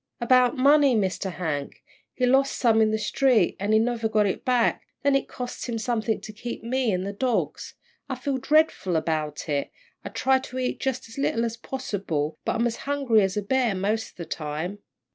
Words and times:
"About 0.19 0.57
money, 0.57 0.95
Mr. 0.95 1.31
Hank. 1.33 1.83
He 2.15 2.25
lost 2.25 2.57
some 2.57 2.81
in 2.81 2.89
the 2.89 2.97
street, 2.97 3.55
and 3.59 3.69
never 3.85 4.09
got 4.09 4.25
it 4.25 4.43
back 4.43 4.81
then 5.03 5.13
it 5.15 5.27
costs 5.27 5.69
something 5.83 6.19
to 6.21 6.33
keep 6.33 6.63
me 6.63 6.91
and 6.91 7.05
the 7.05 7.13
dogs. 7.13 7.75
I 8.09 8.15
feel 8.15 8.39
dreadful 8.39 8.95
about 8.95 9.47
it. 9.47 9.71
I 10.03 10.09
try 10.09 10.39
to 10.39 10.57
eat 10.57 10.79
jus' 10.79 11.07
as 11.07 11.17
little 11.19 11.45
as 11.45 11.55
possible, 11.55 12.39
but 12.45 12.55
I'm 12.55 12.65
as 12.65 12.77
hungry 12.87 13.21
as 13.21 13.37
a 13.37 13.43
bear 13.43 13.75
mos' 13.75 14.09
all 14.09 14.13
the 14.17 14.25
time." 14.25 14.79